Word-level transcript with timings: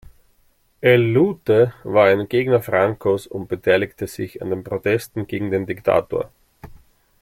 El 0.81 1.11
Lute 1.13 1.75
war 1.83 2.07
ein 2.07 2.27
Gegner 2.27 2.59
Francos 2.63 3.27
und 3.27 3.47
beteiligte 3.47 4.07
sich 4.07 4.41
an 4.41 4.63
Protesten 4.63 5.27
gegen 5.27 5.51
den 5.51 5.67
Diktator. 5.67 6.31